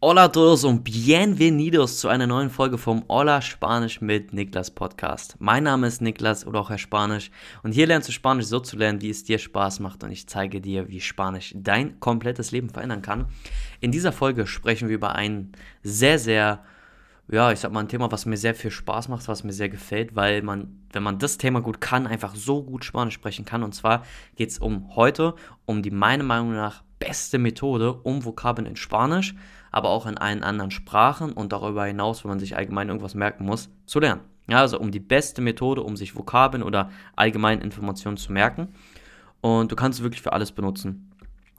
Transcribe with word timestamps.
Hola 0.00 0.28
todos 0.28 0.62
und 0.62 0.84
bienvenidos 0.84 1.98
zu 1.98 2.06
einer 2.06 2.28
neuen 2.28 2.50
Folge 2.50 2.78
vom 2.78 3.04
Hola 3.08 3.42
Spanisch 3.42 4.00
mit 4.00 4.32
Niklas 4.32 4.70
Podcast. 4.70 5.34
Mein 5.40 5.64
Name 5.64 5.88
ist 5.88 6.00
Niklas 6.00 6.46
oder 6.46 6.60
auch 6.60 6.70
Herr 6.70 6.78
Spanisch 6.78 7.32
und 7.64 7.72
hier 7.72 7.88
lernst 7.88 8.08
du 8.08 8.12
Spanisch 8.12 8.46
so 8.46 8.60
zu 8.60 8.76
lernen, 8.76 9.00
wie 9.00 9.10
es 9.10 9.24
dir 9.24 9.40
Spaß 9.40 9.80
macht 9.80 10.04
und 10.04 10.12
ich 10.12 10.28
zeige 10.28 10.60
dir, 10.60 10.88
wie 10.88 11.00
Spanisch 11.00 11.52
dein 11.56 11.98
komplettes 11.98 12.52
Leben 12.52 12.70
verändern 12.70 13.02
kann. 13.02 13.26
In 13.80 13.90
dieser 13.90 14.12
Folge 14.12 14.46
sprechen 14.46 14.88
wir 14.88 14.94
über 14.94 15.16
ein 15.16 15.50
sehr, 15.82 16.20
sehr, 16.20 16.62
ja, 17.28 17.50
ich 17.50 17.58
sag 17.58 17.72
mal 17.72 17.80
ein 17.80 17.88
Thema, 17.88 18.12
was 18.12 18.24
mir 18.24 18.36
sehr 18.36 18.54
viel 18.54 18.70
Spaß 18.70 19.08
macht, 19.08 19.26
was 19.26 19.42
mir 19.42 19.52
sehr 19.52 19.68
gefällt, 19.68 20.14
weil 20.14 20.42
man, 20.42 20.78
wenn 20.92 21.02
man 21.02 21.18
das 21.18 21.38
Thema 21.38 21.60
gut 21.60 21.80
kann, 21.80 22.06
einfach 22.06 22.36
so 22.36 22.62
gut 22.62 22.84
Spanisch 22.84 23.14
sprechen 23.14 23.44
kann. 23.44 23.64
Und 23.64 23.74
zwar 23.74 24.04
geht 24.36 24.50
es 24.50 24.60
um 24.60 24.94
heute, 24.94 25.34
um 25.66 25.82
die 25.82 25.90
meiner 25.90 26.22
Meinung 26.22 26.54
nach 26.54 26.84
beste 27.00 27.38
Methode, 27.38 27.94
um 27.94 28.24
Vokabeln 28.24 28.64
in 28.64 28.76
Spanisch 28.76 29.34
aber 29.70 29.90
auch 29.90 30.06
in 30.06 30.18
allen 30.18 30.42
anderen 30.42 30.70
Sprachen 30.70 31.32
und 31.32 31.52
darüber 31.52 31.84
hinaus, 31.84 32.24
wenn 32.24 32.30
man 32.30 32.40
sich 32.40 32.56
allgemein 32.56 32.88
irgendwas 32.88 33.14
merken 33.14 33.44
muss, 33.44 33.70
zu 33.86 34.00
lernen. 34.00 34.22
Ja, 34.48 34.60
also 34.60 34.78
um 34.80 34.90
die 34.90 35.00
beste 35.00 35.42
Methode, 35.42 35.82
um 35.82 35.96
sich 35.96 36.16
Vokabeln 36.16 36.62
oder 36.62 36.90
allgemeine 37.16 37.62
Informationen 37.62 38.16
zu 38.16 38.32
merken. 38.32 38.68
Und 39.40 39.70
du 39.70 39.76
kannst 39.76 39.98
es 39.98 40.02
wirklich 40.02 40.22
für 40.22 40.32
alles 40.32 40.52
benutzen. 40.52 41.12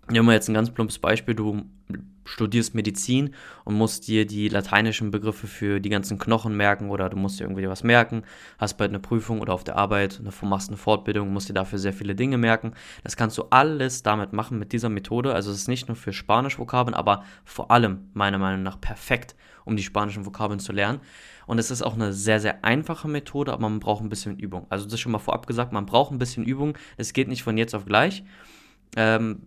Nehmen 0.09 0.27
wir 0.27 0.33
jetzt 0.33 0.49
ein 0.49 0.55
ganz 0.55 0.71
plumpes 0.71 0.97
Beispiel. 0.97 1.35
Du 1.35 1.61
studierst 2.29 2.75
Medizin 2.75 3.33
und 3.65 3.75
musst 3.75 4.07
dir 4.07 4.25
die 4.25 4.49
lateinischen 4.49 5.11
Begriffe 5.11 5.47
für 5.47 5.79
die 5.79 5.89
ganzen 5.89 6.19
Knochen 6.19 6.55
merken 6.55 6.89
oder 6.89 7.09
du 7.09 7.17
musst 7.17 7.39
dir 7.39 7.45
irgendwie 7.45 7.67
was 7.67 7.83
merken, 7.83 8.23
hast 8.57 8.77
bald 8.77 8.91
eine 8.91 8.99
Prüfung 8.99 9.41
oder 9.41 9.53
auf 9.53 9.63
der 9.63 9.75
Arbeit, 9.75 10.19
eine, 10.19 10.31
machst 10.47 10.69
eine 10.69 10.77
Fortbildung, 10.77 11.33
musst 11.33 11.49
dir 11.49 11.53
dafür 11.53 11.79
sehr 11.79 11.93
viele 11.93 12.15
Dinge 12.15 12.37
merken. 12.37 12.73
Das 13.03 13.17
kannst 13.17 13.37
du 13.37 13.43
alles 13.49 14.03
damit 14.03 14.33
machen 14.33 14.59
mit 14.59 14.71
dieser 14.71 14.89
Methode. 14.89 15.33
Also 15.33 15.51
es 15.51 15.57
ist 15.57 15.67
nicht 15.67 15.87
nur 15.87 15.95
für 15.95 16.13
Spanisch-Vokabeln, 16.13 16.93
aber 16.93 17.23
vor 17.43 17.71
allem 17.71 18.09
meiner 18.13 18.37
Meinung 18.37 18.63
nach 18.63 18.79
perfekt, 18.79 19.35
um 19.65 19.75
die 19.75 19.83
spanischen 19.83 20.25
Vokabeln 20.25 20.59
zu 20.59 20.71
lernen. 20.71 20.99
Und 21.47 21.57
es 21.57 21.71
ist 21.71 21.81
auch 21.81 21.95
eine 21.95 22.13
sehr, 22.13 22.39
sehr 22.39 22.63
einfache 22.63 23.07
Methode, 23.07 23.53
aber 23.53 23.63
man 23.63 23.79
braucht 23.79 24.03
ein 24.03 24.09
bisschen 24.09 24.37
Übung. 24.37 24.67
Also 24.69 24.85
das 24.85 24.93
ist 24.93 24.99
schon 24.99 25.11
mal 25.11 25.19
vorab 25.19 25.47
gesagt, 25.47 25.73
man 25.73 25.87
braucht 25.87 26.11
ein 26.11 26.19
bisschen 26.19 26.45
Übung. 26.45 26.77
Es 26.97 27.11
geht 27.11 27.27
nicht 27.27 27.41
von 27.41 27.57
jetzt 27.57 27.73
auf 27.73 27.85
gleich. 27.85 28.23
Ähm, 28.95 29.41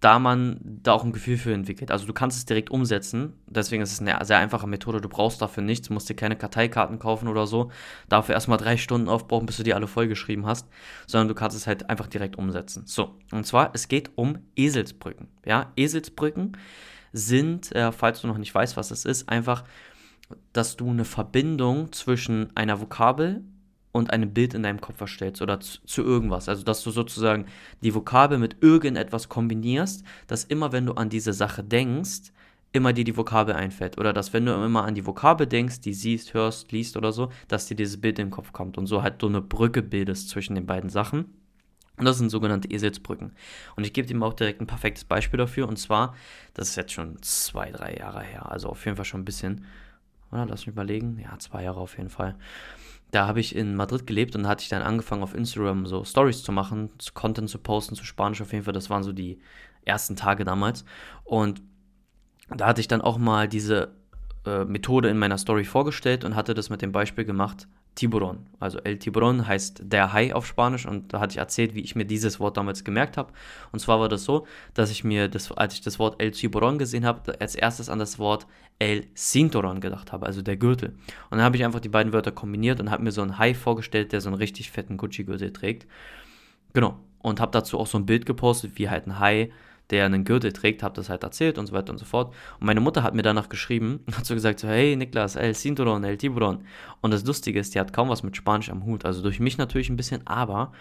da 0.00 0.18
man 0.18 0.58
da 0.62 0.92
auch 0.92 1.04
ein 1.04 1.12
Gefühl 1.12 1.38
für 1.38 1.54
entwickelt. 1.54 1.90
Also 1.90 2.06
du 2.06 2.12
kannst 2.12 2.36
es 2.36 2.44
direkt 2.44 2.70
umsetzen, 2.70 3.32
deswegen 3.46 3.82
ist 3.82 3.92
es 3.92 4.00
eine 4.00 4.22
sehr 4.24 4.38
einfache 4.38 4.66
Methode, 4.66 5.00
du 5.00 5.08
brauchst 5.08 5.40
dafür 5.40 5.62
nichts, 5.62 5.88
musst 5.88 6.08
dir 6.08 6.14
keine 6.14 6.36
Karteikarten 6.36 6.98
kaufen 6.98 7.28
oder 7.28 7.46
so, 7.46 7.70
dafür 8.08 8.34
erstmal 8.34 8.58
drei 8.58 8.76
Stunden 8.76 9.08
aufbrauchen, 9.08 9.46
bis 9.46 9.56
du 9.56 9.62
die 9.62 9.74
alle 9.74 9.86
vollgeschrieben 9.86 10.44
hast, 10.44 10.68
sondern 11.06 11.28
du 11.28 11.34
kannst 11.34 11.56
es 11.56 11.66
halt 11.66 11.88
einfach 11.88 12.08
direkt 12.08 12.36
umsetzen. 12.36 12.82
So, 12.86 13.16
und 13.32 13.46
zwar, 13.46 13.70
es 13.72 13.88
geht 13.88 14.10
um 14.16 14.38
Eselsbrücken. 14.54 15.28
Ja, 15.46 15.72
Eselsbrücken 15.76 16.56
sind, 17.12 17.74
äh, 17.74 17.90
falls 17.90 18.20
du 18.20 18.26
noch 18.26 18.38
nicht 18.38 18.54
weißt, 18.54 18.76
was 18.76 18.88
das 18.88 19.06
ist, 19.06 19.30
einfach, 19.30 19.64
dass 20.52 20.76
du 20.76 20.90
eine 20.90 21.04
Verbindung 21.04 21.92
zwischen 21.92 22.54
einer 22.54 22.80
Vokabel 22.80 23.44
und 23.96 24.12
ein 24.12 24.32
Bild 24.32 24.54
in 24.54 24.62
deinem 24.62 24.80
Kopf 24.80 25.00
erstellst 25.00 25.42
oder 25.42 25.60
zu, 25.60 25.78
zu, 25.84 26.02
irgendwas. 26.02 26.48
Also, 26.48 26.62
dass 26.62 26.82
du 26.82 26.90
sozusagen 26.90 27.46
die 27.82 27.94
Vokabel 27.94 28.38
mit 28.38 28.62
irgendetwas 28.62 29.28
kombinierst, 29.28 30.04
dass 30.26 30.44
immer, 30.44 30.72
wenn 30.72 30.86
du 30.86 30.92
an 30.92 31.08
diese 31.08 31.32
Sache 31.32 31.64
denkst, 31.64 32.32
immer 32.72 32.92
dir 32.92 33.04
die 33.04 33.16
Vokabel 33.16 33.54
einfällt. 33.54 33.98
Oder 33.98 34.12
dass, 34.12 34.32
wenn 34.32 34.44
du 34.44 34.52
immer 34.52 34.84
an 34.84 34.94
die 34.94 35.06
Vokabel 35.06 35.46
denkst, 35.46 35.80
die 35.80 35.94
siehst, 35.94 36.34
hörst, 36.34 36.72
liest 36.72 36.96
oder 36.96 37.12
so, 37.12 37.30
dass 37.48 37.66
dir 37.66 37.74
dieses 37.74 38.00
Bild 38.00 38.18
den 38.18 38.30
Kopf 38.30 38.52
kommt 38.52 38.76
und 38.76 38.86
so 38.86 39.02
halt 39.02 39.20
so 39.20 39.28
eine 39.28 39.40
Brücke 39.40 39.82
bildest 39.82 40.28
zwischen 40.28 40.54
den 40.54 40.66
beiden 40.66 40.90
Sachen. 40.90 41.24
Und 41.96 42.04
das 42.04 42.18
sind 42.18 42.28
sogenannte 42.28 42.70
Eselsbrücken. 42.70 43.32
Und 43.74 43.86
ich 43.86 43.94
gebe 43.94 44.06
dir 44.06 44.20
auch 44.22 44.34
direkt 44.34 44.60
ein 44.60 44.66
perfektes 44.66 45.04
Beispiel 45.04 45.38
dafür. 45.38 45.66
Und 45.66 45.78
zwar, 45.78 46.14
das 46.52 46.68
ist 46.68 46.76
jetzt 46.76 46.92
schon 46.92 47.16
zwei, 47.22 47.70
drei 47.70 47.94
Jahre 47.94 48.22
her. 48.22 48.52
Also 48.52 48.68
auf 48.68 48.84
jeden 48.84 48.96
Fall 48.96 49.06
schon 49.06 49.22
ein 49.22 49.24
bisschen. 49.24 49.64
Oder? 50.32 50.46
Lass 50.46 50.66
mich 50.66 50.74
überlegen. 50.74 51.18
Ja, 51.18 51.38
zwei 51.38 51.62
Jahre 51.62 51.80
auf 51.80 51.96
jeden 51.96 52.10
Fall 52.10 52.36
da 53.10 53.26
habe 53.26 53.40
ich 53.40 53.54
in 53.54 53.76
Madrid 53.76 54.06
gelebt 54.06 54.34
und 54.34 54.42
da 54.42 54.48
hatte 54.50 54.62
ich 54.62 54.68
dann 54.68 54.82
angefangen 54.82 55.22
auf 55.22 55.34
Instagram 55.34 55.86
so 55.86 56.04
Stories 56.04 56.42
zu 56.42 56.52
machen, 56.52 56.90
Content 57.14 57.48
zu 57.48 57.58
posten 57.58 57.94
zu 57.94 58.04
Spanisch 58.04 58.42
auf 58.42 58.52
jeden 58.52 58.64
Fall. 58.64 58.74
Das 58.74 58.90
waren 58.90 59.02
so 59.02 59.12
die 59.12 59.38
ersten 59.84 60.16
Tage 60.16 60.44
damals. 60.44 60.84
Und 61.24 61.62
da 62.48 62.66
hatte 62.66 62.80
ich 62.80 62.88
dann 62.88 63.00
auch 63.00 63.18
mal 63.18 63.48
diese 63.48 63.94
äh, 64.46 64.64
Methode 64.64 65.08
in 65.08 65.18
meiner 65.18 65.38
Story 65.38 65.64
vorgestellt 65.64 66.24
und 66.24 66.36
hatte 66.36 66.54
das 66.54 66.70
mit 66.70 66.82
dem 66.82 66.92
Beispiel 66.92 67.24
gemacht, 67.24 67.66
Tiburon. 67.96 68.46
Also 68.60 68.78
El 68.78 68.98
Tiburon 68.98 69.46
heißt 69.46 69.80
der 69.84 70.12
Hai 70.12 70.34
auf 70.34 70.46
Spanisch 70.46 70.86
und 70.86 71.12
da 71.12 71.20
hatte 71.20 71.32
ich 71.32 71.38
erzählt, 71.38 71.74
wie 71.74 71.80
ich 71.80 71.96
mir 71.96 72.04
dieses 72.04 72.38
Wort 72.38 72.56
damals 72.56 72.84
gemerkt 72.84 73.16
habe. 73.16 73.32
Und 73.72 73.80
zwar 73.80 73.98
war 73.98 74.08
das 74.08 74.24
so, 74.24 74.46
dass 74.74 74.90
ich 74.90 75.02
mir, 75.02 75.28
das, 75.28 75.50
als 75.52 75.74
ich 75.74 75.80
das 75.80 75.98
Wort 75.98 76.22
El 76.22 76.30
Tiburon 76.30 76.78
gesehen 76.78 77.06
habe, 77.06 77.40
als 77.40 77.54
erstes 77.54 77.88
an 77.88 77.98
das 77.98 78.18
Wort 78.18 78.46
El 78.78 79.06
Cinturon 79.14 79.80
gedacht 79.80 80.12
habe, 80.12 80.26
also 80.26 80.42
der 80.42 80.58
Gürtel. 80.58 80.90
Und 81.30 81.38
dann 81.38 81.42
habe 81.42 81.56
ich 81.56 81.64
einfach 81.64 81.80
die 81.80 81.88
beiden 81.88 82.12
Wörter 82.12 82.32
kombiniert 82.32 82.80
und 82.80 82.90
habe 82.90 83.02
mir 83.02 83.12
so 83.12 83.22
einen 83.22 83.38
Hai 83.38 83.54
vorgestellt, 83.54 84.12
der 84.12 84.20
so 84.20 84.28
einen 84.28 84.36
richtig 84.36 84.70
fetten 84.70 84.98
Gucci-Gürtel 84.98 85.52
trägt. 85.52 85.86
Genau. 86.74 87.00
Und 87.20 87.40
habe 87.40 87.50
dazu 87.52 87.78
auch 87.78 87.86
so 87.86 87.98
ein 87.98 88.06
Bild 88.06 88.26
gepostet, 88.26 88.72
wie 88.74 88.90
halt 88.90 89.06
ein 89.06 89.18
Hai 89.18 89.50
der 89.90 90.04
einen 90.04 90.24
Gürtel 90.24 90.52
trägt, 90.52 90.82
habe 90.82 90.94
das 90.94 91.08
halt 91.08 91.22
erzählt 91.22 91.58
und 91.58 91.66
so 91.66 91.72
weiter 91.72 91.92
und 91.92 91.98
so 91.98 92.04
fort. 92.04 92.34
Und 92.58 92.66
meine 92.66 92.80
Mutter 92.80 93.02
hat 93.02 93.14
mir 93.14 93.22
danach 93.22 93.48
geschrieben, 93.48 94.00
hat 94.16 94.26
so 94.26 94.34
gesagt, 94.34 94.60
so, 94.60 94.68
hey 94.68 94.96
Niklas, 94.96 95.36
el 95.36 95.54
cinturón, 95.54 96.04
el 96.04 96.16
tiburón. 96.16 96.60
Und 97.00 97.12
das 97.12 97.24
Lustige 97.24 97.60
ist, 97.60 97.74
die 97.74 97.80
hat 97.80 97.92
kaum 97.92 98.08
was 98.08 98.22
mit 98.22 98.36
Spanisch 98.36 98.70
am 98.70 98.84
Hut. 98.84 99.04
Also 99.04 99.22
durch 99.22 99.40
mich 99.40 99.58
natürlich 99.58 99.88
ein 99.88 99.96
bisschen, 99.96 100.26
aber 100.26 100.72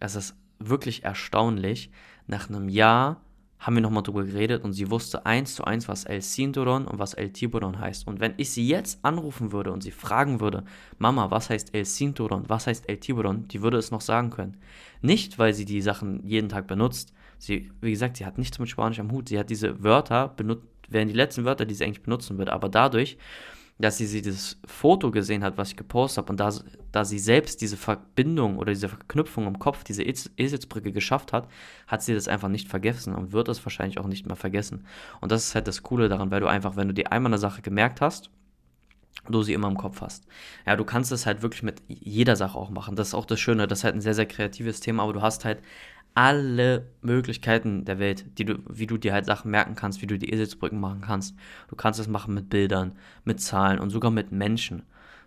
es 0.00 0.16
ist 0.16 0.36
wirklich 0.58 1.04
erstaunlich. 1.04 1.90
Nach 2.26 2.48
einem 2.48 2.68
Jahr 2.68 3.20
haben 3.62 3.76
wir 3.76 3.80
nochmal 3.80 4.02
drüber 4.02 4.24
geredet 4.24 4.64
und 4.64 4.72
sie 4.72 4.90
wusste 4.90 5.24
eins 5.24 5.54
zu 5.54 5.64
eins, 5.64 5.86
was 5.86 6.04
El 6.04 6.18
Cinturón 6.18 6.84
und 6.84 6.98
was 6.98 7.14
El 7.14 7.30
Tiburon 7.30 7.78
heißt. 7.78 8.08
Und 8.08 8.18
wenn 8.18 8.34
ich 8.36 8.50
sie 8.50 8.66
jetzt 8.66 9.04
anrufen 9.04 9.52
würde 9.52 9.70
und 9.70 9.84
sie 9.84 9.92
fragen 9.92 10.40
würde, 10.40 10.64
Mama, 10.98 11.30
was 11.30 11.48
heißt 11.48 11.72
El 11.72 11.84
Cinturón, 11.84 12.42
was 12.48 12.66
heißt 12.66 12.88
El 12.88 12.98
Tiburon, 12.98 13.46
die 13.46 13.62
würde 13.62 13.76
es 13.76 13.92
noch 13.92 14.00
sagen 14.00 14.30
können. 14.30 14.56
Nicht, 15.00 15.38
weil 15.38 15.54
sie 15.54 15.64
die 15.64 15.80
Sachen 15.80 16.26
jeden 16.26 16.48
Tag 16.48 16.66
benutzt, 16.66 17.14
Sie, 17.42 17.72
wie 17.80 17.90
gesagt, 17.90 18.18
sie 18.18 18.24
hat 18.24 18.38
nichts 18.38 18.60
mit 18.60 18.68
Spanisch 18.68 19.00
am 19.00 19.10
Hut. 19.10 19.28
Sie 19.28 19.36
hat 19.36 19.50
diese 19.50 19.82
Wörter 19.82 20.28
benutzt, 20.28 20.64
wären 20.88 21.08
die 21.08 21.14
letzten 21.14 21.44
Wörter, 21.44 21.64
die 21.64 21.74
sie 21.74 21.82
eigentlich 21.82 22.04
benutzen 22.04 22.38
würde. 22.38 22.52
Aber 22.52 22.68
dadurch, 22.68 23.18
dass 23.80 23.98
sie, 23.98 24.06
sie 24.06 24.22
dieses 24.22 24.60
Foto 24.64 25.10
gesehen 25.10 25.42
hat, 25.42 25.58
was 25.58 25.70
ich 25.70 25.76
gepostet 25.76 26.18
habe, 26.18 26.30
und 26.30 26.38
da, 26.38 26.52
da 26.92 27.04
sie 27.04 27.18
selbst 27.18 27.60
diese 27.60 27.76
Verbindung 27.76 28.58
oder 28.58 28.70
diese 28.70 28.88
Verknüpfung 28.88 29.48
im 29.48 29.58
Kopf, 29.58 29.82
diese 29.82 30.04
Eselsbrücke 30.04 30.92
geschafft 30.92 31.32
hat, 31.32 31.48
hat 31.88 32.04
sie 32.04 32.14
das 32.14 32.28
einfach 32.28 32.48
nicht 32.48 32.68
vergessen 32.68 33.12
und 33.12 33.32
wird 33.32 33.48
es 33.48 33.66
wahrscheinlich 33.66 33.98
auch 33.98 34.06
nicht 34.06 34.24
mehr 34.24 34.36
vergessen. 34.36 34.86
Und 35.20 35.32
das 35.32 35.44
ist 35.44 35.56
halt 35.56 35.66
das 35.66 35.82
Coole 35.82 36.08
daran, 36.08 36.30
weil 36.30 36.40
du 36.40 36.46
einfach, 36.46 36.76
wenn 36.76 36.86
du 36.86 36.94
dir 36.94 37.10
einmal 37.10 37.30
eine 37.30 37.38
Sache 37.38 37.60
gemerkt 37.60 38.00
hast, 38.00 38.30
du 39.28 39.42
sie 39.42 39.52
immer 39.52 39.66
im 39.66 39.76
Kopf 39.76 40.00
hast. 40.00 40.28
Ja, 40.64 40.76
du 40.76 40.84
kannst 40.84 41.10
es 41.10 41.26
halt 41.26 41.42
wirklich 41.42 41.64
mit 41.64 41.82
jeder 41.88 42.36
Sache 42.36 42.56
auch 42.56 42.70
machen. 42.70 42.94
Das 42.94 43.08
ist 43.08 43.14
auch 43.14 43.26
das 43.26 43.40
Schöne, 43.40 43.66
das 43.66 43.80
ist 43.80 43.84
halt 43.84 43.96
ein 43.96 44.00
sehr, 44.00 44.14
sehr 44.14 44.26
kreatives 44.26 44.78
Thema, 44.78 45.02
aber 45.02 45.12
du 45.12 45.22
hast 45.22 45.44
halt 45.44 45.58
alle 46.14 46.86
Möglichkeiten 47.00 47.84
der 47.84 47.98
Welt, 47.98 48.26
die 48.38 48.44
du, 48.44 48.58
wie 48.68 48.86
du 48.86 48.98
dir 48.98 49.12
halt 49.12 49.26
Sachen 49.26 49.50
merken 49.50 49.74
kannst, 49.74 50.02
wie 50.02 50.06
du 50.06 50.18
die 50.18 50.30
Eselsbrücken 50.30 50.78
machen 50.78 51.00
kannst. 51.00 51.34
Du 51.68 51.76
kannst 51.76 52.00
es 52.00 52.08
machen 52.08 52.34
mit 52.34 52.50
Bildern, 52.50 52.92
mit 53.24 53.40
Zahlen 53.40 53.78
und 53.78 53.90
sogar 53.90 54.10
mit 54.10 54.32
Menschen. 54.32 54.82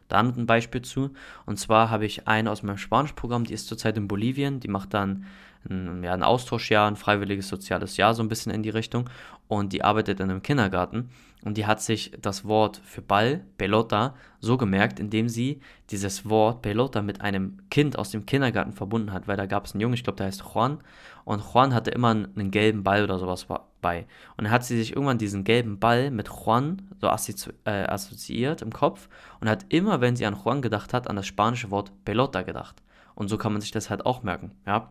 Da 0.07 0.19
ein 0.19 0.45
Beispiel 0.45 0.84
zu. 0.84 1.12
Und 1.45 1.59
zwar 1.59 1.90
habe 1.90 2.06
ich 2.06 2.28
eine 2.28 2.51
aus 2.51 2.62
meinem 2.62 2.78
Spanischprogramm, 2.78 3.45
die 3.45 3.53
ist 3.53 3.68
zurzeit 3.68 3.97
in 3.97 4.07
Bolivien. 4.07 4.59
Die 4.59 4.68
macht 4.68 4.94
dann 4.94 5.25
ein, 5.68 6.03
ja, 6.03 6.13
ein 6.13 6.22
Austauschjahr, 6.24 6.88
ein 6.88 6.95
freiwilliges 6.95 7.47
soziales 7.47 7.97
Jahr, 7.97 8.13
so 8.13 8.22
ein 8.22 8.29
bisschen 8.29 8.51
in 8.51 8.62
die 8.62 8.69
Richtung. 8.69 9.09
Und 9.47 9.74
die 9.74 9.84
arbeitet 9.84 10.19
in 10.19 10.29
einem 10.29 10.44
Kindergarten. 10.44 11.09
Und 11.45 11.57
die 11.57 11.67
hat 11.67 11.79
sich 11.79 12.11
das 12.19 12.44
Wort 12.44 12.81
für 12.83 13.03
Ball, 13.03 13.45
Pelota, 13.57 14.16
so 14.39 14.57
gemerkt, 14.57 15.00
indem 15.00 15.29
sie 15.29 15.61
dieses 15.91 16.28
Wort 16.28 16.63
Pelota 16.63 17.03
mit 17.03 17.22
einem 17.22 17.59
Kind 17.69 17.97
aus 18.00 18.09
dem 18.09 18.25
Kindergarten 18.25 18.73
verbunden 18.73 19.13
hat. 19.13 19.28
Weil 19.28 19.38
da 19.38 19.45
gab 19.45 19.66
es 19.66 19.73
einen 19.73 19.81
Jungen, 19.81 19.94
ich 19.94 20.03
glaube, 20.03 20.17
der 20.17 20.25
heißt 20.25 20.44
Juan. 20.53 20.79
Und 21.23 21.44
Juan 21.53 21.73
hatte 21.75 21.91
immer 21.91 22.09
einen 22.09 22.50
gelben 22.50 22.83
Ball 22.83 23.03
oder 23.03 23.19
sowas 23.19 23.45
bei. 23.79 24.07
Und 24.35 24.45
dann 24.45 24.51
hat 24.51 24.66
sie 24.66 24.75
sich 24.75 24.94
irgendwann 24.94 25.19
diesen 25.19 25.44
gelben 25.44 25.79
Ball 25.79 26.09
mit 26.09 26.29
Juan 26.29 26.81
so 27.00 27.07
äh, 27.07 27.69
assoziiert 27.69 28.63
im 28.63 28.74
Kopf 28.74 29.07
und 29.39 29.48
hat 29.48 29.68
immer, 29.69 30.01
wenn 30.01 30.15
sie 30.15 30.25
an 30.25 30.36
Juan 30.44 30.63
gedacht 30.63 30.94
hat, 30.94 31.07
an 31.07 31.15
das 31.15 31.27
spanische 31.27 31.69
Wort 31.69 31.91
Pelota 32.06 32.41
gedacht. 32.41 32.81
Und 33.13 33.27
so 33.27 33.38
kann 33.38 33.53
man 33.53 33.62
sich 33.62 33.71
das 33.71 33.91
halt 33.91 34.06
auch 34.06 34.24
merken, 34.24 34.51
ja. 34.65 34.89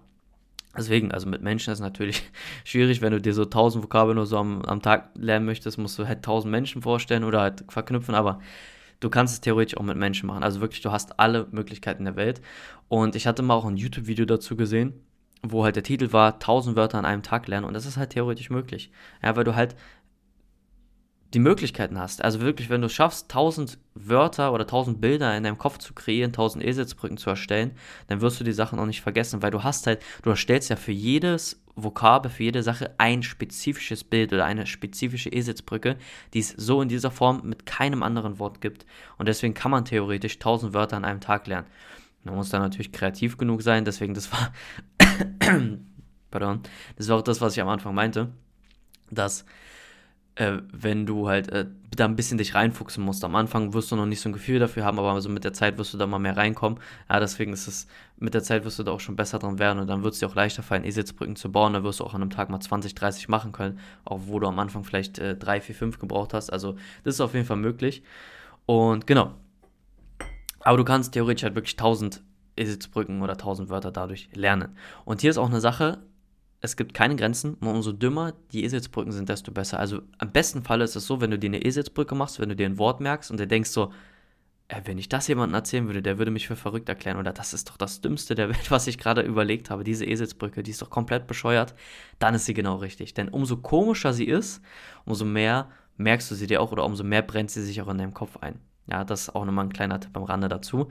Deswegen, 0.77 1.13
also 1.13 1.29
mit 1.29 1.43
Menschen 1.43 1.71
ist 1.71 1.79
es 1.79 1.83
natürlich 1.83 2.23
schwierig, 2.65 3.01
wenn 3.01 3.13
du 3.13 3.21
dir 3.21 3.35
so 3.35 3.45
1000 3.45 3.85
Vokabeln 3.85 4.17
nur 4.17 4.27
so 4.27 4.39
am, 4.39 4.63
am 4.63 4.83
Tag 4.83 5.11
lernen 5.15 5.47
möchtest, 5.47 5.79
musst 5.79 5.99
du 5.99 6.07
halt 6.07 6.19
1000 6.19 6.51
Menschen 6.51 6.83
vorstellen 6.83 7.25
oder 7.25 7.41
halt 7.41 7.65
verknüpfen, 7.69 8.15
aber 8.15 8.41
du 9.01 9.11
kannst 9.11 9.35
es 9.35 9.41
theoretisch 9.41 9.77
auch 9.77 9.83
mit 9.83 9.97
Menschen 9.97 10.27
machen. 10.27 10.43
Also 10.43 10.61
wirklich, 10.61 10.83
du 10.83 10.91
hast 10.91 11.19
alle 11.21 11.47
Möglichkeiten 11.51 12.05
der 12.05 12.17
Welt. 12.17 12.41
Und 12.89 13.17
ich 13.17 13.27
hatte 13.27 13.43
mal 13.43 13.55
auch 13.55 13.65
ein 13.65 13.77
YouTube-Video 13.77 14.25
dazu 14.25 14.57
gesehen, 14.57 14.95
wo 15.43 15.65
halt 15.65 15.77
der 15.77 15.83
Titel 15.83 16.13
war 16.13 16.35
1000 16.35 16.77
Wörter 16.77 16.99
an 16.99 17.05
einem 17.05 17.23
Tag 17.23 17.47
lernen 17.49 17.67
und 17.67 17.75
das 17.75 17.87
ist 17.87 17.97
halt 17.97 18.11
theoretisch 18.11 18.51
möglich. 18.51 18.91
Ja, 19.23 19.37
weil 19.37 19.45
du 19.45 19.55
halt 19.55 19.77
die 21.35 21.41
Möglichkeiten 21.41 21.99
hast. 21.99 22.23
Also 22.23 22.41
wirklich, 22.41 22.71
wenn 22.71 22.81
du 22.81 22.89
schaffst, 22.89 23.31
1000 23.31 23.79
Wörter 23.95 24.53
oder 24.53 24.65
1000 24.65 25.01
Bilder 25.01 25.37
in 25.37 25.43
deinem 25.43 25.59
Kopf 25.59 25.79
zu 25.79 25.93
kreieren, 25.93 26.31
1000 26.31 26.65
Eselsbrücken 26.65 27.17
zu 27.17 27.31
erstellen, 27.31 27.73
dann 28.07 28.21
wirst 28.21 28.41
du 28.41 28.45
die 28.45 28.53
Sachen 28.53 28.79
auch 28.79 28.87
nicht 28.87 29.03
vergessen, 29.03 29.43
weil 29.43 29.51
du 29.51 29.63
hast 29.63 29.87
halt, 29.87 30.01
du 30.23 30.31
erstellst 30.31 30.71
ja 30.71 30.77
für 30.77 30.93
jedes 30.93 31.61
Vokabel, 31.77 32.31
für 32.31 32.45
jede 32.45 32.63
Sache 32.63 32.95
ein 32.99 33.23
spezifisches 33.23 34.05
Bild 34.05 34.33
oder 34.33 34.45
eine 34.45 34.67
spezifische 34.67 35.29
Eselsbrücke, 35.29 35.97
die 36.33 36.39
es 36.39 36.51
so 36.51 36.81
in 36.81 36.89
dieser 36.89 37.11
Form 37.11 37.43
mit 37.45 37.67
keinem 37.67 38.03
anderen 38.03 38.39
Wort 38.39 38.61
gibt. 38.61 38.87
Und 39.19 39.27
deswegen 39.27 39.55
kann 39.55 39.73
man 39.73 39.85
theoretisch 39.85 40.35
1000 40.35 40.73
Wörter 40.73 40.97
an 40.97 41.05
einem 41.05 41.21
Tag 41.21 41.47
lernen. 41.47 41.67
Man 42.23 42.37
muss 42.37 42.49
dann 42.49 42.63
natürlich 42.63 42.93
kreativ 42.93 43.37
genug 43.37 43.63
sein, 43.63 43.85
deswegen 43.85 44.15
das 44.15 44.31
war, 44.33 44.53
pardon, 46.31 46.61
das 46.97 47.09
war 47.09 47.19
auch 47.19 47.23
das, 47.23 47.41
was 47.41 47.55
ich 47.55 47.61
am 47.61 47.69
Anfang 47.69 47.95
meinte, 47.95 48.33
dass 49.11 49.45
äh, 50.37 50.59
wenn 50.73 51.07
du 51.07 51.29
halt 51.29 51.51
äh, 51.51 51.67
da 51.95 52.05
ein 52.05 52.17
bisschen 52.17 52.39
dich 52.39 52.55
reinfuchsen 52.55 53.05
musst. 53.05 53.25
Am 53.25 53.37
Anfang 53.37 53.73
wirst 53.73 53.93
du 53.93 53.97
noch 53.97 54.07
nicht 54.07 54.21
so 54.21 54.29
ein 54.29 54.33
Gefühl 54.33 54.59
dafür 54.59 54.85
haben, 54.85 54.99
aber 54.99 55.13
also 55.13 55.29
mit 55.29 55.45
der 55.45 55.53
Zeit 55.53 55.79
wirst 55.79 55.95
du 55.95 55.99
da 55.99 56.07
mal 56.07 56.19
mehr 56.19 56.37
reinkommen. 56.37 56.81
Ja, 57.09 57.21
deswegen 57.21 57.53
ist 57.53 57.69
es, 57.69 57.87
mit 58.19 58.35
der 58.35 58.43
Zeit 58.43 58.65
wirst 58.65 58.79
du 58.79 58.83
da 58.83 58.91
auch 58.91 59.01
schon 59.01 59.15
besser 59.15 59.39
dran 59.39 59.59
werden 59.59 59.79
und 59.79 59.87
dann 59.87 60.03
wird 60.03 60.15
es 60.15 60.21
dir 60.21 60.27
auch 60.27 60.35
leichter 60.35 60.63
fallen, 60.63 60.85
E-Sitzbrücken 60.85 61.37
zu 61.37 61.53
bauen. 61.53 61.73
Dann 61.73 61.85
wirst 61.85 62.01
du 62.01 62.05
auch 62.05 62.15
an 62.15 62.23
einem 62.23 62.31
Tag 62.31 62.51
mal 62.51 62.61
20, 62.61 62.95
30 62.95 63.29
machen 63.29 63.53
können, 63.53 63.79
auch 64.05 64.23
wo 64.27 64.41
du 64.41 64.49
am 64.49 64.59
Anfang 64.59 64.83
vielleicht 64.83 65.19
äh, 65.19 65.37
3, 65.37 65.61
4, 65.61 65.75
5 65.75 65.99
gebraucht 66.01 66.35
hast. 66.35 66.53
Also 66.53 66.77
das 67.05 67.15
ist 67.15 67.21
auf 67.21 67.35
jeden 67.35 67.47
Fall 67.47 67.57
möglich. 67.57 68.03
Und 68.67 69.07
genau. 69.07 69.35
Aber 70.61 70.79
du 70.79 70.85
kannst 70.85 71.13
theoretisch 71.13 71.45
halt 71.45 71.55
wirklich 71.55 71.75
1000 71.75 72.23
E-Sitzbrücken 72.57 73.23
oder 73.23 73.33
1000 73.35 73.69
Wörter 73.69 73.93
dadurch 73.93 74.29
lernen. 74.35 74.77
Und 75.05 75.21
hier 75.21 75.31
ist 75.31 75.39
auch 75.39 75.49
eine 75.49 75.61
Sache, 75.61 75.99
es 76.65 76.77
gibt 76.77 76.95
keine 76.95 77.15
Grenzen 77.15 77.55
und 77.55 77.69
umso 77.69 77.93
dümmer 77.93 78.33
die 78.53 78.65
Eselsbrücken 78.65 79.13
sind, 79.13 79.29
desto 79.29 79.53
besser. 79.53 79.79
Also 79.79 80.01
am 80.19 80.33
besten 80.33 80.63
Fall 80.63 80.81
ist 80.81 80.97
es 80.97 81.07
so, 81.07 81.21
wenn 81.21 81.31
du 81.31 81.39
dir 81.39 81.49
eine 81.49 81.63
Eselsbrücke 81.63 82.15
machst, 82.15 82.41
wenn 82.41 82.49
du 82.49 82.57
dir 82.57 82.67
ein 82.67 82.79
Wort 82.79 83.01
merkst 83.01 83.31
und 83.31 83.39
dir 83.39 83.47
denkst 83.47 83.69
so, 83.69 83.93
äh, 84.69 84.81
wenn 84.85 84.97
ich 84.97 85.11
das 85.11 85.29
jemandem 85.29 85.55
erzählen 85.57 85.87
würde, 85.87 86.01
der 86.01 86.17
würde 86.17 86.31
mich 86.31 86.49
für 86.49 86.57
verrückt 86.57 86.89
erklären 86.89 87.19
oder 87.19 87.35
das 87.35 87.53
ist 87.53 87.69
doch 87.69 87.77
das 87.77 88.01
Dümmste 88.01 88.35
der 88.35 88.49
Welt, 88.49 88.71
was 88.71 88.87
ich 88.87 88.97
gerade 88.97 89.21
überlegt 89.21 89.69
habe, 89.69 89.85
diese 89.85 90.07
Eselsbrücke, 90.07 90.63
die 90.63 90.71
ist 90.71 90.81
doch 90.81 90.89
komplett 90.89 91.27
bescheuert, 91.27 91.75
dann 92.19 92.35
ist 92.35 92.47
sie 92.47 92.55
genau 92.55 92.77
richtig. 92.77 93.13
Denn 93.13 93.29
umso 93.29 93.59
komischer 93.59 94.15
sie 94.15 94.25
ist, 94.25 94.63
umso 95.05 95.27
mehr 95.27 95.69
merkst 95.99 96.31
du 96.31 96.35
sie 96.35 96.47
dir 96.47 96.63
auch 96.63 96.73
oder 96.73 96.87
umso 96.87 97.05
mehr 97.05 97.23
brennt 97.23 97.51
sie 97.51 97.63
sich 97.63 97.83
auch 97.83 97.89
in 97.89 97.99
deinem 97.99 98.15
Kopf 98.15 98.39
ein. 98.39 98.59
Ja, 98.87 99.05
das 99.05 99.23
ist 99.23 99.35
auch 99.35 99.45
nochmal 99.45 99.67
ein 99.67 99.73
kleiner 99.73 100.01
Tipp 100.01 100.17
am 100.17 100.25
Rande 100.25 100.49
dazu. 100.49 100.89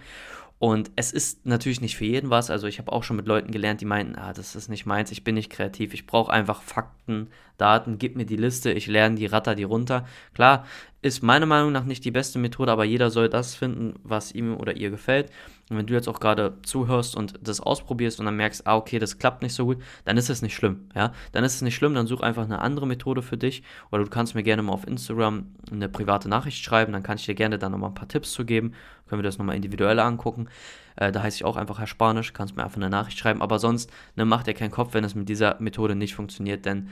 Und 0.64 0.92
es 0.96 1.12
ist 1.12 1.46
natürlich 1.46 1.82
nicht 1.82 1.98
für 1.98 2.06
jeden 2.06 2.30
was. 2.30 2.50
Also 2.50 2.68
ich 2.68 2.80
habe 2.80 2.90
auch 2.90 3.04
schon 3.04 3.18
mit 3.18 3.28
Leuten 3.28 3.52
gelernt, 3.52 3.82
die 3.82 3.86
meinten, 3.86 4.16
ah, 4.16 4.32
das 4.32 4.56
ist 4.56 4.70
nicht 4.70 4.86
meins, 4.86 5.12
ich 5.12 5.26
bin 5.26 5.36
nicht 5.36 5.50
kreativ, 5.50 5.94
ich 5.94 6.08
brauche 6.08 6.32
einfach 6.32 6.62
Fakten, 6.62 7.28
Daten, 7.58 7.98
gib 7.98 8.16
mir 8.16 8.26
die 8.26 8.38
Liste, 8.38 8.72
ich 8.72 8.88
lerne 8.88 9.18
die, 9.18 9.26
ratter 9.26 9.56
die 9.56 9.64
runter. 9.64 10.06
Klar, 10.34 10.66
ist 11.02 11.22
meiner 11.22 11.46
Meinung 11.46 11.74
nach 11.74 11.84
nicht 11.84 12.06
die 12.06 12.12
beste 12.12 12.40
Methode, 12.40 12.72
aber 12.72 12.86
jeder 12.86 13.10
soll 13.10 13.28
das 13.28 13.56
finden, 13.56 13.96
was 14.04 14.32
ihm 14.32 14.56
oder 14.56 14.78
ihr 14.78 14.90
gefällt. 14.90 15.30
Und 15.70 15.78
wenn 15.78 15.86
du 15.86 15.94
jetzt 15.94 16.08
auch 16.08 16.22
gerade 16.22 16.58
zuhörst 16.64 17.16
und 17.16 17.40
das 17.42 17.60
ausprobierst 17.60 18.20
und 18.20 18.26
dann 18.26 18.38
merkst, 18.38 18.66
ah, 18.66 18.78
okay, 18.78 19.00
das 19.00 19.18
klappt 19.18 19.44
nicht 19.44 19.54
so 19.54 19.66
gut, 19.66 19.80
dann 20.06 20.16
ist 20.16 20.30
es 20.30 20.42
nicht 20.42 20.56
schlimm, 20.56 20.90
ja. 20.96 21.12
Dann 21.34 21.44
ist 21.44 21.56
es 21.56 21.62
nicht 21.62 21.76
schlimm, 21.76 21.94
dann 21.94 22.08
such 22.08 22.22
einfach 22.22 22.44
eine 22.44 22.60
andere 22.60 22.88
Methode 22.88 23.22
für 23.22 23.38
dich. 23.38 23.64
Oder 23.92 24.06
du 24.06 24.10
kannst 24.10 24.34
mir 24.34 24.44
gerne 24.44 24.64
mal 24.64 24.72
auf 24.72 24.88
Instagram 24.88 25.48
eine 25.70 25.90
private 25.90 26.30
Nachricht 26.30 26.64
schreiben, 26.64 26.94
dann 26.94 27.04
kann 27.04 27.18
ich 27.18 27.26
dir 27.26 27.36
gerne 27.36 27.60
da 27.60 27.70
nochmal 27.70 27.90
ein 27.90 27.96
paar 27.96 28.08
Tipps 28.08 28.32
zu 28.32 28.46
geben. 28.46 28.74
Können 29.14 29.22
wir 29.22 29.28
das 29.28 29.38
nochmal 29.38 29.56
individuell 29.56 30.00
angucken. 30.00 30.48
Äh, 30.96 31.12
da 31.12 31.22
heiße 31.22 31.36
ich 31.36 31.46
auch 31.46 31.56
einfach 31.56 31.78
Herr 31.78 31.86
Spanisch, 31.86 32.34
kannst 32.34 32.56
mir 32.56 32.64
einfach 32.64 32.78
eine 32.78 32.90
Nachricht 32.90 33.20
schreiben. 33.20 33.44
Aber 33.44 33.60
sonst, 33.60 33.92
ne, 34.16 34.26
mach 34.26 34.42
dir 34.42 34.56
keinen 34.56 34.72
Kopf, 34.72 34.96
wenn 34.96 35.04
es 35.04 35.14
mit 35.14 35.30
dieser 35.30 35.58
Methode 35.60 35.94
nicht 35.94 36.16
funktioniert, 36.16 36.66
denn 36.66 36.90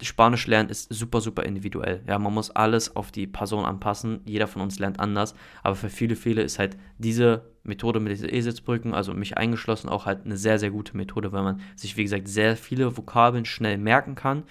Spanisch 0.00 0.46
lernen 0.46 0.70
ist 0.70 0.90
super, 0.90 1.20
super 1.20 1.42
individuell. 1.42 2.02
Ja, 2.06 2.18
man 2.18 2.32
muss 2.32 2.50
alles 2.50 2.96
auf 2.96 3.12
die 3.12 3.26
Person 3.26 3.66
anpassen. 3.66 4.20
Jeder 4.24 4.46
von 4.46 4.62
uns 4.62 4.78
lernt 4.78 5.00
anders. 5.00 5.34
Aber 5.62 5.76
für 5.76 5.90
viele, 5.90 6.16
viele 6.16 6.40
ist 6.40 6.58
halt 6.58 6.78
diese 6.96 7.42
Methode 7.62 8.00
mit 8.00 8.10
diesen 8.10 8.32
E-Sitzbrücken, 8.32 8.94
also 8.94 9.12
mich 9.12 9.36
eingeschlossen, 9.36 9.90
auch 9.90 10.06
halt 10.06 10.24
eine 10.24 10.38
sehr, 10.38 10.58
sehr 10.58 10.70
gute 10.70 10.96
Methode, 10.96 11.30
weil 11.32 11.42
man 11.42 11.60
sich, 11.76 11.98
wie 11.98 12.04
gesagt, 12.04 12.26
sehr 12.26 12.56
viele 12.56 12.96
Vokabeln 12.96 13.44
schnell 13.44 13.76
merken 13.76 14.14
kann 14.14 14.44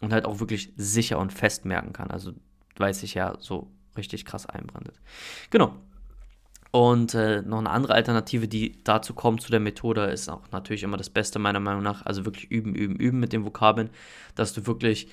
und 0.00 0.12
halt 0.12 0.24
auch 0.24 0.40
wirklich 0.40 0.72
sicher 0.76 1.20
und 1.20 1.32
fest 1.32 1.66
merken 1.66 1.92
kann. 1.92 2.10
Also, 2.10 2.32
weil 2.78 2.90
es 2.90 2.98
sich 2.98 3.14
ja 3.14 3.36
so 3.38 3.70
richtig 3.96 4.24
krass 4.24 4.46
einbrandet. 4.46 5.00
Genau. 5.50 5.76
Und 6.70 7.14
äh, 7.14 7.42
noch 7.42 7.58
eine 7.58 7.70
andere 7.70 7.94
Alternative, 7.94 8.46
die 8.46 8.82
dazu 8.84 9.14
kommt 9.14 9.40
zu 9.40 9.50
der 9.50 9.60
Methode, 9.60 10.04
ist 10.04 10.28
auch 10.28 10.42
natürlich 10.52 10.82
immer 10.82 10.98
das 10.98 11.08
Beste 11.08 11.38
meiner 11.38 11.60
Meinung 11.60 11.82
nach. 11.82 12.04
Also 12.04 12.24
wirklich 12.24 12.50
üben, 12.50 12.74
üben, 12.74 12.96
üben 12.96 13.20
mit 13.20 13.32
den 13.32 13.44
Vokabeln, 13.44 13.90
dass 14.34 14.52
du 14.52 14.66
wirklich 14.66 15.08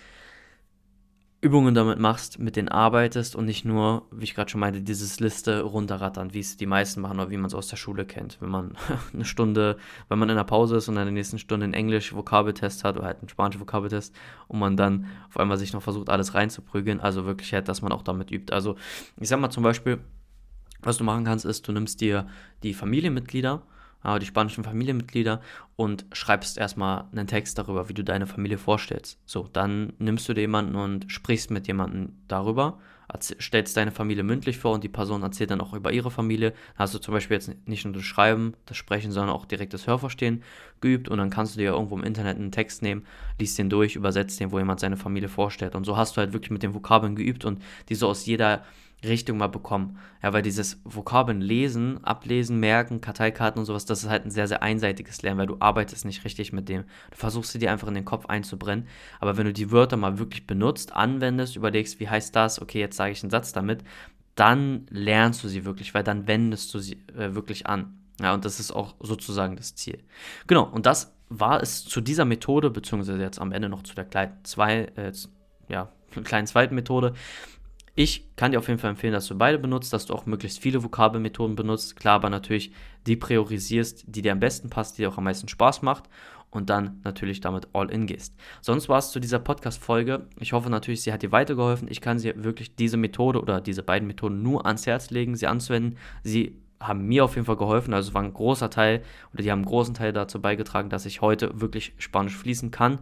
Übungen 1.46 1.75
damit 1.75 2.00
machst, 2.00 2.40
mit 2.40 2.56
denen 2.56 2.69
arbeitest 2.69 3.36
und 3.36 3.46
nicht 3.46 3.66
nur, 3.66 4.07
wie 4.12 4.24
ich 4.24 4.34
gerade 4.34 4.50
schon 4.50 4.62
meinte, 4.62 4.81
dieses 4.81 5.19
Liste 5.19 5.62
runterrattern, 5.62 6.34
wie 6.34 6.40
es 6.40 6.57
die 6.57 6.66
meisten 6.66 7.02
machen 7.02 7.19
oder 7.19 7.30
wie 7.30 7.38
man 7.38 7.46
es 7.46 7.54
aus 7.54 7.68
der 7.68 7.78
Schule 7.78 8.04
kennt. 8.06 8.42
Wenn 8.42 8.50
man 8.50 8.75
eine 9.13 9.25
Stunde, 9.25 9.78
wenn 10.10 10.18
man 10.18 10.30
in 10.30 10.38
der 10.38 10.44
Pause 10.44 10.78
ist 10.78 10.90
und 10.90 10.98
in 10.98 11.04
der 11.04 11.12
nächsten 11.12 11.38
Stunde 11.38 11.66
einen 11.66 11.75
Englisch-Vokabeltest 11.75 12.84
hat 12.84 12.98
oder 12.98 13.06
halt 13.06 13.19
einen 13.19 13.30
Spanisch-Vokabeltest 13.30 14.16
und 14.48 14.58
man 14.58 14.75
dann 14.75 15.06
auf 15.30 15.38
einmal 15.38 15.58
sich 15.58 15.72
noch 15.72 15.84
versucht, 15.84 16.10
alles 16.10 16.34
reinzuprügeln. 16.34 17.00
Also 17.00 17.25
wirklich 17.25 17.54
halt, 17.54 17.69
dass 17.69 17.84
man 17.84 17.92
auch 17.92 18.01
damit 18.01 18.31
übt. 18.31 18.51
Also 18.51 18.75
ich 19.22 19.30
sag 19.30 19.40
mal 19.40 19.51
zum 19.51 19.62
Beispiel, 19.62 20.00
was 20.86 20.98
du 20.98 21.04
machen 21.04 21.26
kannst, 21.26 21.46
ist, 21.46 21.68
du 21.68 21.72
nimmst 21.72 22.02
dir 22.02 22.28
die 22.64 22.74
Familienmitglieder, 22.74 23.62
äh, 24.04 24.20
die 24.20 24.26
spanischen 24.26 24.64
Familienmitglieder 24.64 25.42
und 25.76 26.06
schreibst 26.12 26.58
erstmal 26.58 27.06
einen 27.12 27.28
Text 27.28 27.58
darüber, 27.58 27.90
wie 27.90 27.94
du 27.94 28.04
deine 28.04 28.28
Familie 28.28 28.58
vorstellst. 28.58 29.20
So, 29.26 29.50
dann 29.52 29.94
nimmst 30.00 30.30
du 30.30 30.34
dir 30.34 30.42
jemanden 30.42 30.76
und 30.76 31.12
sprichst 31.12 31.52
mit 31.52 31.68
jemandem 31.68 32.14
darüber, 32.28 32.80
stellst 33.22 33.78
deine 33.78 33.92
Familie 33.92 34.24
mündlich 34.24 34.58
vor 34.58 34.74
und 34.74 34.84
die 34.84 34.90
Person 34.90 35.24
erzählt 35.24 35.52
dann 35.52 35.62
auch 35.62 35.74
über 35.74 35.92
ihre 35.92 36.12
Familie. 36.12 36.52
Da 36.52 36.80
hast 36.80 36.94
du 36.96 37.00
zum 37.00 37.14
Beispiel 37.14 37.36
jetzt 37.36 37.52
nicht 37.68 37.86
nur 37.86 37.94
das 37.94 38.04
Schreiben, 38.04 38.54
das 38.66 38.78
Sprechen, 38.78 39.12
sondern 39.12 39.36
auch 39.36 39.46
direkt 39.46 39.74
das 39.74 39.88
Hörverstehen 39.88 40.44
geübt 40.82 41.08
und 41.08 41.18
dann 41.18 41.30
kannst 41.30 41.56
du 41.56 41.60
dir 41.60 41.72
irgendwo 41.72 41.96
im 41.98 42.04
Internet 42.04 42.38
einen 42.38 42.52
Text 42.52 42.82
nehmen, 42.82 43.06
liest 43.40 43.58
den 43.58 43.70
durch, 43.70 43.96
übersetzt 43.96 44.40
den, 44.40 44.52
wo 44.52 44.60
jemand 44.60 44.80
seine 44.80 44.98
Familie 44.98 45.30
vorstellt. 45.30 45.76
Und 45.76 45.86
so 45.86 45.98
hast 45.98 46.18
du 46.18 46.22
halt 46.22 46.34
wirklich 46.34 46.52
mit 46.52 46.64
den 46.64 46.74
Vokabeln 46.74 47.16
geübt 47.16 47.46
und 47.46 47.62
die 47.90 47.96
so 47.96 48.08
aus 48.08 48.26
jeder 48.26 48.64
Richtung 49.03 49.38
mal 49.38 49.47
bekommen. 49.47 49.97
Ja, 50.24 50.33
weil 50.33 50.42
dieses 50.42 50.81
Vokabeln 50.83 51.42
lesen, 51.42 52.03
ablesen, 52.03 52.59
merken, 52.59 53.01
Karteikarten 53.01 53.59
und 53.59 53.65
sowas, 53.65 53.86
das 53.86 54.03
ist 54.03 54.09
halt 54.09 54.25
ein 54.25 54.31
sehr, 54.31 54.47
sehr 54.47 54.63
einseitiges 54.63 55.21
Lernen, 55.21 55.39
weil 55.39 55.47
du 55.47 55.57
arbeitest 55.59 56.06
nicht 56.06 56.24
richtig 56.25 56.53
mit 56.53 56.69
dem. 56.69 56.83
Du 57.12 57.18
versuchst 57.18 57.51
sie 57.51 57.59
dir 57.59 57.71
einfach 57.71 57.88
in 57.88 57.94
den 57.94 58.06
Kopf 58.06 58.25
einzubrennen. 58.27 58.88
Aber 59.19 59.38
wenn 59.38 59.45
du 59.45 59.53
die 59.53 59.71
Wörter 59.71 59.97
mal 59.97 60.18
wirklich 60.18 60.47
benutzt, 60.47 60.94
anwendest, 60.94 61.56
überlegst, 61.56 62.00
wie 62.00 62.09
heißt 62.09 62.36
das, 62.36 62.62
okay, 62.62 62.80
jetzt 62.80 62.97
sage 62.97 63.12
ich 63.12 63.24
einen 63.24 63.31
Satz 63.31 63.53
damit, 63.53 63.83
dann 64.36 64.86
lernst 64.89 65.44
du 65.44 65.48
sie 65.48 65.65
wirklich, 65.65 65.94
weil 65.94 66.03
dann 66.03 66.27
wendest 66.27 66.74
du 66.74 66.80
sie 66.80 66.98
äh, 67.18 67.36
wirklich 67.36 67.68
an. 67.68 68.00
Ja, 68.21 68.33
und 68.33 68.45
das 68.45 68.59
ist 68.59 68.71
auch 68.71 68.95
sozusagen 69.00 69.56
das 69.56 69.75
Ziel. 69.75 70.00
Genau, 70.48 70.63
und 70.63 70.86
das 70.86 71.13
war 71.30 71.62
es 71.62 71.83
zu 71.83 72.01
dieser 72.01 72.25
Methode, 72.25 72.69
beziehungsweise 72.69 73.19
jetzt 73.21 73.39
am 73.39 73.51
Ende 73.51 73.69
noch 73.69 73.83
zu 73.83 73.95
der 73.95 74.06
kleinen, 74.06 74.33
zwei, 74.44 74.91
äh, 74.95 75.12
ja, 75.69 75.91
kleinen 76.24 76.48
zweiten 76.48 76.75
Methode. 76.75 77.13
Ich 77.97 78.36
kann 78.36 78.51
dir 78.51 78.59
auf 78.59 78.68
jeden 78.68 78.80
Fall 78.80 78.89
empfehlen, 78.89 79.13
dass 79.13 79.27
du 79.27 79.38
beide 79.38 79.57
benutzt, 79.57 79.93
dass 79.93 80.05
du 80.05 80.13
auch 80.13 80.25
möglichst 80.25 80.60
viele 80.60 80.84
Vokabelmethoden 80.84 81.55
benutzt. 81.55 81.96
Klar, 81.96 82.15
aber 82.15 82.29
natürlich 82.29 82.74
die 83.08 83.15
priorisierst, 83.15 84.03
die 84.08 84.22
dir 84.22 84.34
am 84.34 84.41
besten 84.41 84.70
passt, 84.70 84.98
die 84.98 85.03
dir 85.03 85.10
auch 85.10 85.17
am 85.17 85.24
meisten 85.24 85.48
Spaß 85.48 85.81
macht 85.81 86.10
und 86.51 86.70
dann 86.70 87.00
natürlich 87.05 87.39
damit 87.39 87.70
all 87.72 87.89
in 87.89 88.05
gehst. 88.05 88.36
Sonst 88.62 88.89
war 88.89 88.98
es 88.98 89.12
zu 89.12 89.22
dieser 89.22 89.39
Podcast-Folge. 89.39 90.27
Ich 90.39 90.51
hoffe 90.51 90.70
natürlich, 90.70 91.03
sie 91.03 91.13
hat 91.13 91.24
dir 91.24 91.31
weitergeholfen. 91.31 91.88
Ich 91.89 92.01
kann 92.01 92.17
dir 92.17 92.43
wirklich 92.43 92.75
diese 92.75 92.98
Methode 92.98 93.41
oder 93.41 93.62
diese 93.62 93.81
beiden 93.81 94.08
Methoden 94.08 94.43
nur 94.43 94.65
ans 94.65 94.86
Herz 94.86 95.10
legen, 95.10 95.38
sie 95.38 95.48
anzuwenden. 95.48 95.98
Sie 96.22 96.58
haben 96.81 97.08
mir 97.08 97.24
auf 97.24 97.36
jeden 97.36 97.46
Fall 97.46 97.55
geholfen. 97.55 97.93
Also 97.93 98.13
war 98.13 98.24
ein 98.24 98.34
großer 98.34 98.70
Teil 98.70 99.03
oder 99.34 99.43
die 99.43 99.51
haben 99.51 99.60
einen 99.60 99.67
großen 99.67 99.93
Teil 99.93 100.12
dazu 100.12 100.41
beigetragen, 100.41 100.89
dass 100.89 101.05
ich 101.05 101.22
heute 101.22 101.62
wirklich 101.62 101.93
Spanisch 101.98 102.36
fließen 102.36 102.72
kann. 102.72 103.00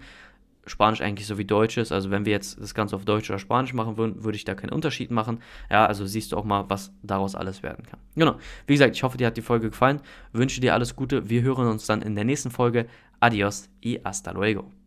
Spanisch 0.65 1.01
eigentlich 1.01 1.27
so 1.27 1.37
wie 1.37 1.45
Deutsch 1.45 1.77
ist. 1.77 1.91
Also 1.91 2.09
wenn 2.11 2.25
wir 2.25 2.31
jetzt 2.31 2.59
das 2.59 2.73
Ganze 2.73 2.95
auf 2.95 3.05
Deutsch 3.05 3.29
oder 3.29 3.39
Spanisch 3.39 3.73
machen 3.73 3.97
würden, 3.97 4.23
würde 4.23 4.35
ich 4.35 4.45
da 4.45 4.55
keinen 4.55 4.71
Unterschied 4.71 5.11
machen. 5.11 5.39
Ja, 5.69 5.85
also 5.85 6.05
siehst 6.05 6.31
du 6.31 6.37
auch 6.37 6.45
mal, 6.45 6.65
was 6.69 6.93
daraus 7.01 7.35
alles 7.35 7.63
werden 7.63 7.85
kann. 7.85 7.99
Genau. 8.15 8.35
Wie 8.67 8.73
gesagt, 8.73 8.95
ich 8.95 9.03
hoffe, 9.03 9.17
dir 9.17 9.27
hat 9.27 9.37
die 9.37 9.41
Folge 9.41 9.69
gefallen. 9.69 10.01
Wünsche 10.31 10.61
dir 10.61 10.73
alles 10.73 10.95
Gute. 10.95 11.29
Wir 11.29 11.41
hören 11.41 11.67
uns 11.67 11.85
dann 11.85 12.01
in 12.01 12.15
der 12.15 12.25
nächsten 12.25 12.51
Folge. 12.51 12.87
Adios 13.19 13.69
y 13.83 13.99
hasta 14.03 14.31
luego. 14.31 14.82